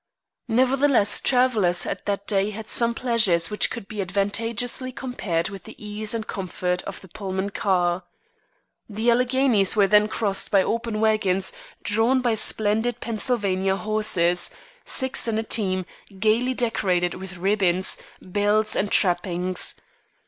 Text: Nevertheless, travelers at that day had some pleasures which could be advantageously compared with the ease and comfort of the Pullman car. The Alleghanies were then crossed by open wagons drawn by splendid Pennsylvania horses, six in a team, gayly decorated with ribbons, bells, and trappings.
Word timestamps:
Nevertheless, 0.47 1.19
travelers 1.19 1.85
at 1.85 2.07
that 2.07 2.25
day 2.25 2.49
had 2.49 2.67
some 2.67 2.95
pleasures 2.95 3.51
which 3.51 3.69
could 3.69 3.87
be 3.87 4.01
advantageously 4.01 4.91
compared 4.91 5.49
with 5.49 5.65
the 5.65 5.75
ease 5.77 6.15
and 6.15 6.25
comfort 6.25 6.81
of 6.85 6.99
the 7.01 7.07
Pullman 7.07 7.51
car. 7.51 8.01
The 8.89 9.11
Alleghanies 9.11 9.75
were 9.75 9.85
then 9.85 10.07
crossed 10.07 10.49
by 10.49 10.63
open 10.63 11.01
wagons 11.01 11.53
drawn 11.83 12.19
by 12.19 12.33
splendid 12.33 12.99
Pennsylvania 12.99 13.75
horses, 13.75 14.49
six 14.85 15.27
in 15.27 15.37
a 15.37 15.43
team, 15.43 15.85
gayly 16.17 16.55
decorated 16.55 17.13
with 17.13 17.37
ribbons, 17.37 17.99
bells, 18.19 18.75
and 18.75 18.91
trappings. 18.91 19.75